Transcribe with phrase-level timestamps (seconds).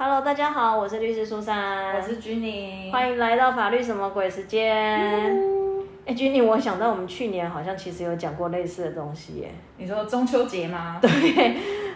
[0.00, 5.36] Hello，大家好，我是律师苏珊，我是君妮，欢迎来到法律什么鬼时间。
[6.06, 9.50] 哎，君妮，我想到我们去年好像其实有讲过类似的东西耶。
[9.76, 10.98] 你说中秋节吗？
[11.02, 11.10] 对，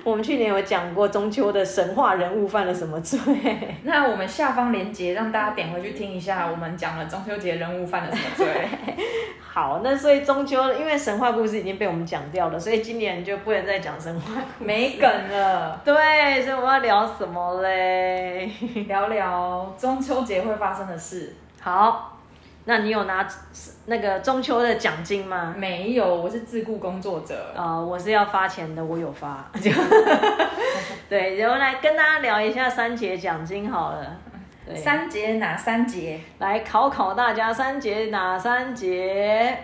[0.04, 3.18] 我们去年有讲过中秋的神话人物犯了什么罪。
[3.84, 8.46] 那我们下方链接让大家点回去听一下，我们讲了中秋节人物犯了什么罪。
[9.40, 15.80] 好，那所以中秋因为神话故事已经被我们讲掉了，所以今年就不能再讲神话，没梗了。
[15.84, 18.50] 对，所以我们要聊什么嘞？
[18.88, 21.36] 聊聊中秋节会发生的事。
[21.60, 22.11] 好。
[22.64, 23.26] 那你有拿
[23.86, 25.54] 那个中秋的奖金吗？
[25.56, 27.52] 没有，我是自雇工作者。
[27.56, 29.50] 啊，我是要发钱的，我有发。
[31.08, 34.16] 对，然后来跟大家聊一下三节奖金好了。
[34.76, 36.20] 三节哪三节？
[36.38, 39.58] 来考考大家，三节哪三节？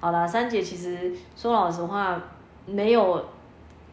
[0.00, 2.18] 好啦，三节其实说老实话，
[2.64, 3.28] 没有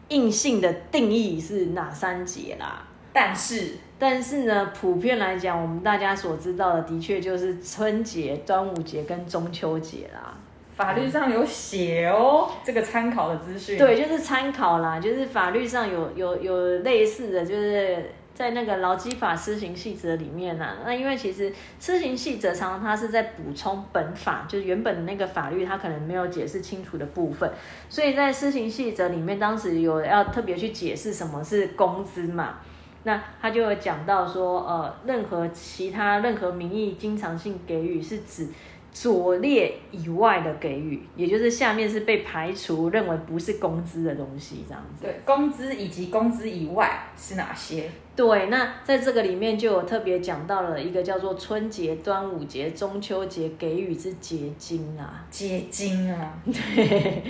[0.08, 2.84] 硬性的定义是哪三节啦。
[3.12, 10.34] 但是，但是呢，普遍来讲，我们大家所知道的，的确就是春节、端午节跟中秋节啦。
[10.74, 13.78] 法律上有写哦，这个参考的资讯。
[13.78, 20.76] 对，就是参考啦，就是法律上有有有类似的，就是在那个劳基法施行细则里面呢。
[20.84, 27.50] 那因为其实施行细则常常它是在补充本法，就是原本的那个法律它可能没有解释清楚的部分，
[27.88, 32.58] 所以在施行细则里面，当时有要特别去解释什么是工资嘛。
[33.06, 38.48] 那他就有讲到说，呃，任何其他任何名义经常性给予是指
[38.90, 45.04] 左列以外的给予，也就是下面是被排除认为不是工资的东西，这样子。
[45.04, 47.88] 对， 工资以及工资以外是哪些？
[48.16, 57.22] 对，那在这个里面就有特别讲到了一个叫做春节、端午节、中秋节给予之结晶啊，结晶啊， 对。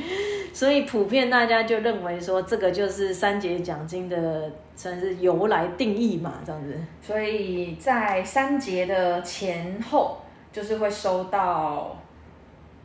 [0.57, 6.75] 所以普遍大家就认为说，这个就是三节奖金的算是由来定义嘛，这样子。
[7.03, 10.17] 所以在三节的前后，
[10.51, 12.01] 就是会收到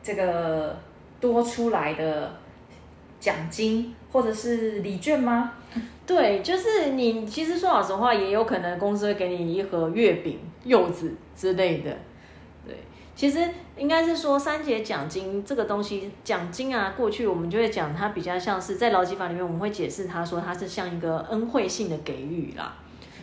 [0.03, 0.77] 这个
[1.21, 2.36] 多出来的
[3.21, 5.53] 奖金或者是礼券吗？
[6.05, 11.98] 对，就是你其实说老实话，也有可能公司会给你一盒月饼、柚子之类的。
[13.21, 13.37] 其实
[13.77, 22.76] 应该是说三节奖金这个东西，奖金啊，过去我们就会讲它比较像是在劳基法里面，我们会解释它说它是像一个恩惠性的给予啦。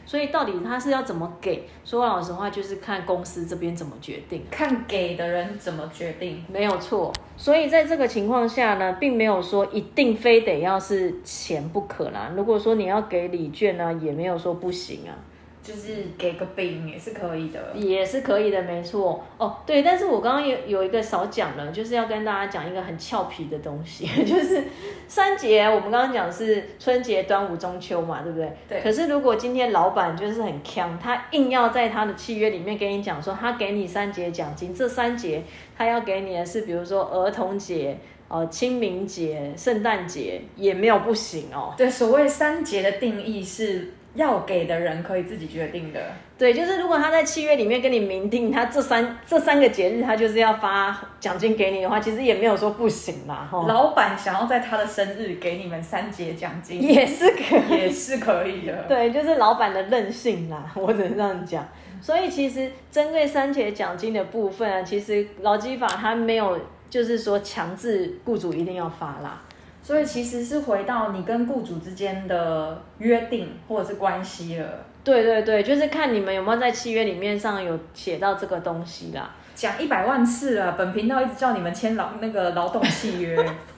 [0.07, 1.69] 所以到底它是要怎么给？
[1.85, 7.13] 说老实话，就是看公司这边怎么决定，看给的人怎么决定，没有错。
[7.37, 12.31] 所以在这个情况下呢，并没有说一定非得要是钱不可啦。
[12.37, 15.19] 如果说你要给礼券呢，也没有说不行啊。
[15.69, 19.23] 就是给个饼也是可以的，也是可以的，没错。
[19.37, 24.65] 哦，对，但是我刚刚有有一个少讲了，就是要跟大家讲一个很俏皮的东西， 就是
[25.07, 28.51] 三节，我们刚刚讲是春节、端午、中秋嘛，对不对？
[28.67, 28.81] 对。
[28.81, 35.43] 可是如果今天老板就是很强，他硬要在他的契约里面跟你讲说，他给你三节奖金，这三节
[35.77, 37.99] 他要给你的是，比如说儿童节、
[38.29, 41.75] 呃清明节、圣诞节，也没有不行哦。
[41.77, 43.93] 对，所谓三节的定义是。
[44.15, 46.01] 要给的人可以自己决定的，
[46.37, 53.49] 对，就是如果他在契约里面跟你明定，他这三这三个节日他就是要发奖金给你的话，其实也没有说不行嘛。
[53.69, 58.75] 老板想要在他的生日给你们三节奖金，也是可也是可以的。
[58.89, 61.69] 对，就是老板的任性啦， 我只能这样讲。
[62.01, 66.59] 所以其实针对三节奖金的部分啊，其实劳基法它没有
[66.89, 69.43] 就是说强制雇主一定要发啦。
[69.89, 74.85] 所以其实是回到你跟雇主之间的约定或者是关系了。
[75.03, 79.31] 对对对，就是看你们有没有在契约里面上有写到这个东西啦。
[79.55, 83.35] 讲一百万次了，本频道一直叫你们签劳那个劳动契约，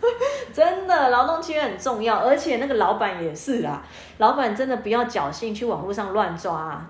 [0.53, 3.81] 真的劳动契约很重要，而且那个老板也是啦，
[4.19, 6.85] 老板真的不要侥幸去网络上乱抓。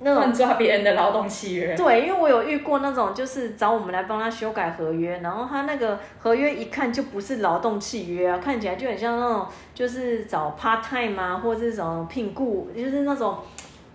[0.00, 13.38] 那种抓别人的劳动契约，对，因为我有遇过那种，就是找我们来帮他修改合约，然后他那个合约一看就不是劳动契约啊，看起来就很像那种，就是找 part time 啊，或者是什么聘雇，就是那种。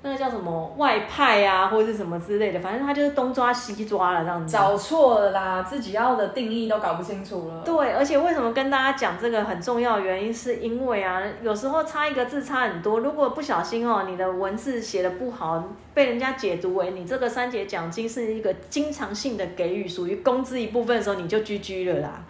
[0.05, 4.51] 那个叫什么外派啊，或者是什么之类的，反正他就是东抓西抓了这样子。
[4.51, 7.61] 找错了啦，自己要的定义都搞不清楚了。
[7.63, 15.63] 对，而且为什么跟大家讲这个很重要的原因，是因为啊，有时候差一个字差很多，如果不小心哦，你的文字写的不好，
[15.93, 22.21] 被人家解读为你这个三节奖金是一个经常性的给予，属于工资一部分的时候，你就 GG 了啦。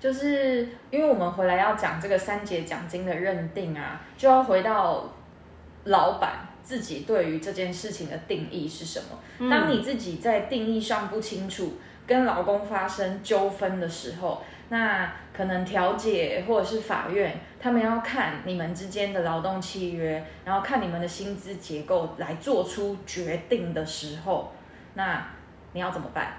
[0.00, 5.04] 就是因为我们回来要讲这个三节奖金的认定啊，就要回到
[5.84, 6.46] 老板。
[6.70, 9.50] 自己对于这件事情的定义是什么？
[9.50, 11.72] 当你自己在定义上不清楚，
[12.06, 24.52] 跟老公发生纠纷的时候，那可能调解或者是法院，他们要看你们之间的劳动契约，然后看你们的薪资结构来做出决定的时候，
[24.94, 25.26] 那
[25.72, 26.34] 你要怎么办？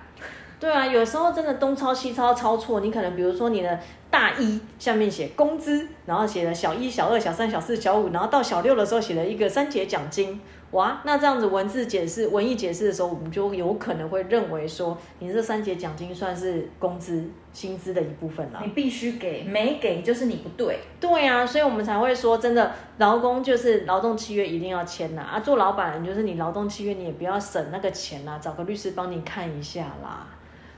[0.62, 3.78] 对啊，有时候真的东抄西抄抄错，你可能比如说你的
[4.12, 10.40] 大一下面写工资，然后写了小一、小二、小三、小四、小五，然后到小六的时候写了一个三节奖金，
[10.72, 17.24] 哇，那这样子文字解释、文艺解释的时候，我们就有可能会认为说，你这三节奖金算是工资、
[17.54, 18.62] 薪资的一部分了。
[18.63, 20.80] 你必须给，没给就是你不对。
[21.00, 30.28] 对啊，所以我们才会说，真的劳工就是劳动契约一定要签呐，啊，做老板就是你劳动契约你也不要省那个钱呐，找个律师帮你看一下啦。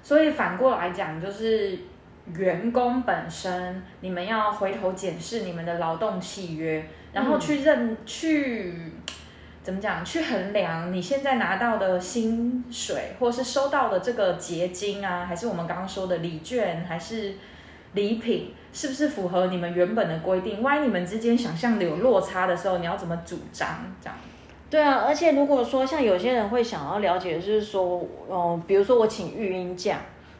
[0.01, 1.79] 所以反过来讲，就是
[2.31, 8.93] 员工本身，你们要回头检视你们的劳动契约，然后去认去
[9.61, 17.35] 怎么讲，去衡量你现在拿到的薪水，或是收到的这个结晶啊，还是我们刚刚说的礼券，还是
[17.93, 20.61] 礼品，是不是符合你们原本的规定？
[20.61, 23.67] 万一你们之间想象的有落差的时候，你要怎么主张？
[24.01, 24.17] 这样。
[24.69, 29.99] 对啊，而且如果说像有些人会想要了解，就是说，嗯，比如说我请育婴假，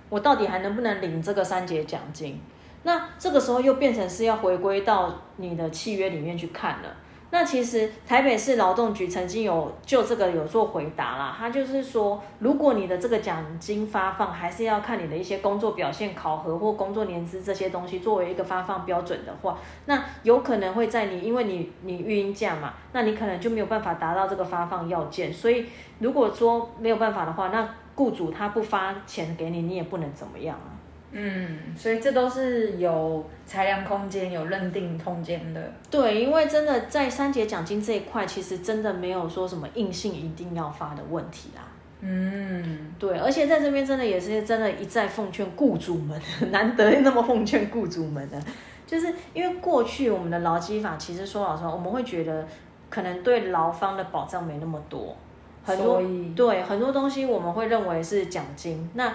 [0.10, 2.40] 我到底还能不能领这个三节奖金？
[2.84, 6.90] 那这个时候又变成是要回归到你的契约里面去看了。
[7.32, 25.66] 那其实台北市劳动局曾经有就这个有做回答啦，他就是说，如果你的这个奖金发放还是要看你的一些工作表现考核或工作年资这些东西作为一个发放标准的话，那有可能会在你因为你你育婴假嘛，那你可能就没有办法达到这个发放要件，所以
[25.98, 30.74] 如果说没有办法的话，那雇主他不发钱给你，你也不能怎么样啊。
[31.16, 35.72] 嗯，所以这都是有裁量空间、有认定空间的。
[35.92, 41.62] 对，因为真的在三节奖金这一块，其实真的没有说什么硬性一定要发的问题啦。
[42.02, 46.20] 嗯，对，而且在这边真的也是真的，一再奉劝雇主们，
[46.50, 48.42] 难得那么奉劝雇主们的，
[48.88, 52.46] 就是因为过去我们的劳基法，其实说老实话，我们会觉得
[52.90, 55.16] 可能对劳方的保障没那么多，
[55.64, 56.02] 很多
[56.36, 59.14] 对很多东西我们会认为是奖金，那。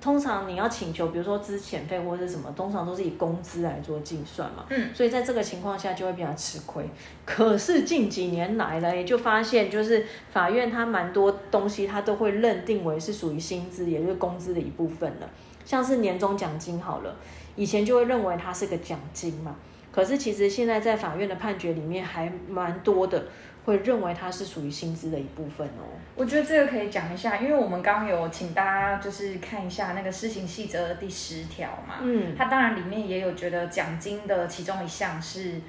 [0.00, 4.64] 通常你要请求，比如说资遣费或者是什么，通常都是以工资来做计算嘛。
[4.68, 6.88] 嗯，所以在这个情况下就会比较吃亏。
[7.24, 15.28] 可是近几年来呢，也就发现，就是法院它蛮多东西，它都会认定为是属于薪资，也就是工资的一部分了。
[15.64, 17.16] 像是年终奖金好了，
[17.56, 19.56] 以前就会认为它是个奖金嘛。
[19.90, 23.24] 可是其实现在在法院的判决里面还蛮多的。
[23.68, 25.84] 会认为它是属于薪资的一部分哦。
[26.16, 35.60] 我觉得这个可以讲一下，因为我们刚刚有请大家就是看一下那个施行细则的第十条嘛，嗯，它当然里面也有觉得奖金的其中一项是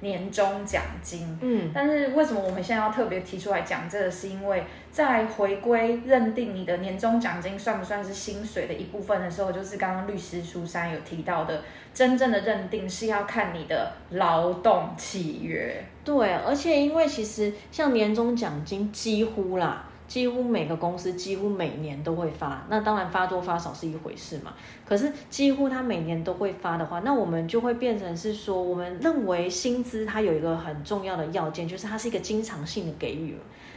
[0.00, 4.10] 年终奖金，嗯，但是为什么我们现在要特别提出来讲这个？
[4.10, 4.62] 是因为
[4.92, 11.62] 在回归认定你的年终奖金算不算是薪水的一部分的时候，就是刚刚律师苏珊有提到的。
[11.94, 15.82] 真正的认定是要看你的劳动契约。
[16.06, 22.64] 对，而且因为其实像年终奖金，几乎啦，几乎每个公司几乎每年都会发。
[22.70, 24.54] 那当然发多发少是一回事嘛。
[24.88, 33.36] 可是几乎他每年都会发的话，那我们就会变成是说，我们认为薪资它有一个很重要的要件，就是它是一个经常性的给予。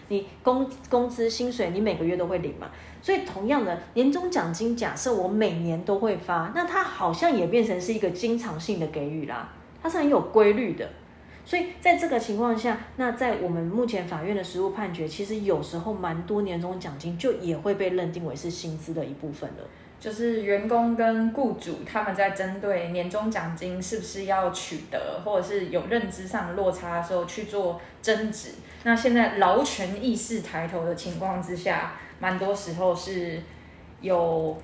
[0.10, 2.68] 你工工资薪水，你每个月都会领嘛？
[3.02, 9.50] 所以同样的年终奖金，假设我每年都会发，那它好像也变成是一个经常性的给予啦，
[9.82, 10.88] 它是很有规律的。
[11.50, 19.64] 所以在这个情况下，那在我们目前法院的实务判决，其实有时候蛮多年终奖金就也会被认定为是薪资的一部分了。
[20.00, 28.52] 就是员工跟雇主他们在针对年终奖金是不是要取得，或者是有认知上的落差的时候去做争执。
[28.84, 33.42] 那现在劳权意识抬头的情况之下，蛮多时候是
[34.02, 34.56] 有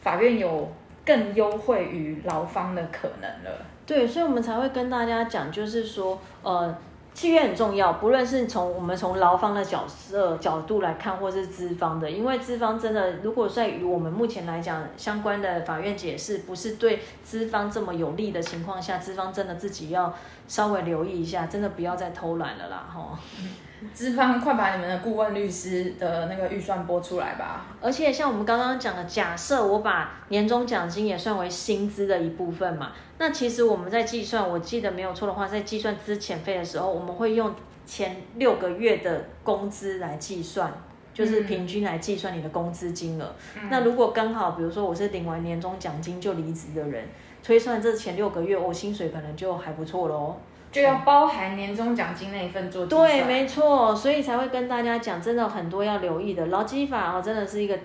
[0.00, 0.68] 法院有
[1.04, 3.58] 更优惠于劳方的可能了。
[3.86, 6.74] 对，所以我们才会跟大家讲，就是说，呃。
[7.14, 20.12] 契约很重要，不论是从我们从劳方的角色角度来看，或是资方的，因为资方真的，如果在于我们目前来讲，相关的法院解释不是对资方这么有利的情况下，资方真的自己要
[20.48, 23.16] 稍微留意一下，真的不要再偷懒了啦，哈。
[23.92, 27.66] 资方快把你们的顾问律师的那个预算拨出来吧！
[27.80, 40.72] 而且像我们刚刚讲的，假设我把年终奖金也算为薪资的一部分嘛，那其实我们在计算，我记得没有错的话，在计算资遣费的时候，我们会用前六个月的工资来计算，
[41.12, 43.34] 就是平均来计算你的工资金额。
[43.68, 47.06] 那如果刚好，比如说我是领完年终奖金就离职的人，
[47.42, 50.36] 推算这前六个月，我薪水可能就还不错喽。
[50.74, 56.46] 就要包含年终奖金那一份做计对，没错，所以才会跟大家讲，真的很多要留意的。
[56.46, 57.78] 劳基法哦，真的是一个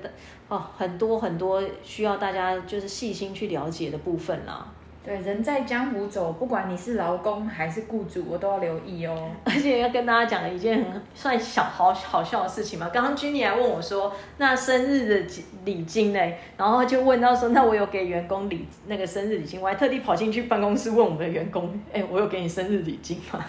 [0.48, 4.65] 哦很多很多需要大家就是细心去了解的部分啦。
[5.10, 9.32] 对，人在江湖走，不管你是劳工还是雇主，我都要留意哦。
[9.44, 12.92] 而且要跟大家讲一件很算小好好笑的事情嘛。
[12.94, 15.32] 刚刚君妮还问我说，那生日的
[15.66, 16.20] 礼金呢？
[16.58, 23.44] 然后就问到说，那我有给员工礼那个生日礼金，我还特地跑进去办公室问我们的员工，哎，我有给你生日礼金吗？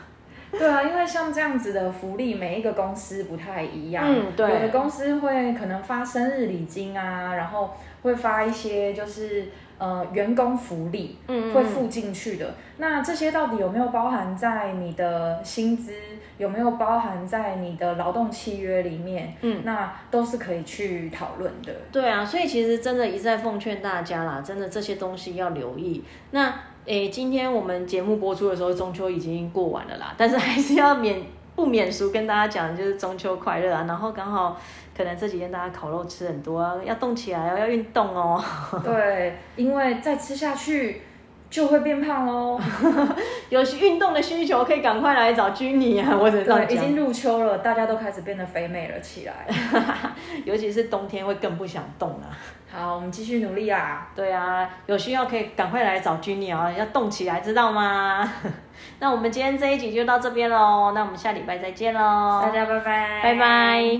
[0.53, 4.03] 对啊，因为像这样子的福利，每一个公司不太一样。
[4.09, 7.71] 嗯对有的公司会可能发生日礼金啊，然后
[8.03, 9.49] 会发一些就是
[9.81, 12.55] 呃员工福利，嗯会付进去的。
[12.77, 15.93] 那这些到底有没有包含在你的薪资？
[16.39, 19.35] 有没有包含在你的劳动契约里面？
[19.43, 21.71] 嗯，那都是可以去讨论的。
[21.93, 26.03] 对啊，所以其实真的一再奉劝大家啦，真的这些东西要留意。
[26.31, 26.55] 那
[26.87, 31.21] 诶，今天我们节目播出的时候，中秋已经过完了啦，但是还是要免
[31.61, 33.85] 不免俗跟大家讲，就是中秋快乐啊。
[33.87, 34.59] 然后刚好
[34.97, 38.43] 可能这几天大家烤肉吃很多啊，要动起来哦，要运动哦。
[38.83, 41.03] 对，因为再吃下去
[41.51, 42.59] 就会变胖喽。
[43.51, 49.47] 有运动的需求可以赶快来找君妮啊，我只能这样对，已讲经入秋了，大家都开始变得肥美了起来。
[50.47, 52.29] 尤其是冬天会更不想动了。
[52.73, 54.09] 好，我们继续努力啊！
[54.15, 58.33] 对啊，有需要可以赶快来找君妮啊，要动起来，知道吗？
[59.01, 63.99] 那我们今天这一集就到这边喽，那我们下礼拜再见喽，大家拜拜，拜拜。